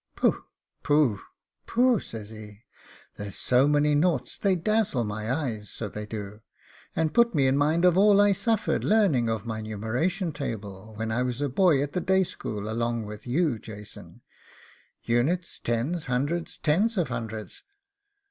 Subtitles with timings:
[0.15, 0.45] 'Pooh!
[0.81, 1.21] pooh!
[1.67, 2.63] pooh!' says he.
[3.17, 6.41] 'Here's so many noughts they dazzle my eyes, so they do,
[6.95, 11.11] and put me in mind of all I suffered larning of my numeration table, when
[11.11, 14.21] I was a boy at the day school along with you, Jason
[15.03, 17.61] units, tens, hundreds, tens of hundreds.